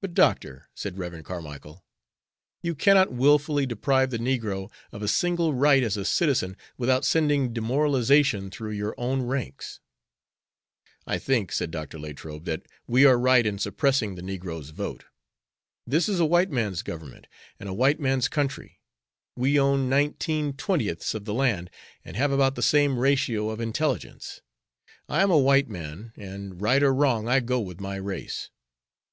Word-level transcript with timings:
"But, 0.00 0.14
Doctor," 0.14 0.68
said 0.76 0.98
Rev. 0.98 1.24
Carmicle, 1.24 1.82
"you 2.62 2.76
cannot 2.76 3.12
willfully 3.12 3.66
deprive 3.66 4.10
the 4.10 4.20
negro 4.20 4.70
of 4.92 5.02
a 5.02 5.08
single 5.08 5.52
right 5.52 5.82
as 5.82 5.96
a 5.96 6.04
citizen 6.04 6.56
without 6.78 7.04
sending 7.04 7.52
demoralization 7.52 8.50
through 8.50 8.70
your 8.70 8.94
own 8.96 9.22
ranks." 9.22 9.80
"I 11.08 11.18
think," 11.18 11.50
said 11.50 11.72
Dr. 11.72 11.98
Latrobe, 11.98 12.44
"that 12.44 12.62
we 12.86 13.04
are 13.04 13.18
right 13.18 13.44
in 13.44 13.58
suppressing 13.58 14.14
the 14.14 14.22
negro's 14.22 14.70
vote. 14.70 15.06
This 15.84 16.08
is 16.08 16.20
a 16.20 16.24
white 16.24 16.52
man's 16.52 16.82
government, 16.84 17.26
and 17.58 17.68
a 17.68 17.74
white 17.74 17.98
man's 17.98 18.28
country. 18.28 18.78
We 19.34 19.58
own 19.58 19.88
nineteen 19.88 20.52
twentieths 20.52 21.14
of 21.14 21.24
the 21.24 21.34
land, 21.34 21.68
and 22.04 22.16
have 22.16 22.30
about 22.30 22.54
the 22.54 22.62
same 22.62 22.96
ratio 22.96 23.48
of 23.50 23.60
intelligence. 23.60 24.40
I 25.08 25.20
am 25.20 25.32
a 25.32 25.36
white 25.36 25.68
man, 25.68 26.12
and, 26.14 26.62
right 26.62 26.80
or 26.84 26.94
wrong, 26.94 27.26
I 27.26 27.40
go 27.40 27.58
with 27.58 27.80
my 27.80 27.96
race." 27.96 28.50